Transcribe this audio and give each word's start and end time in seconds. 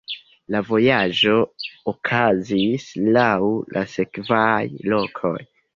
La 0.53 0.61
vojaĝo 0.69 1.35
okazis 1.93 2.89
laŭ 3.19 3.29
la 3.79 3.87
sekvaj 3.95 4.61
lokoj. 4.93 5.39